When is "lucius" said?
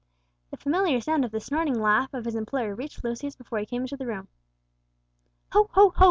3.03-3.35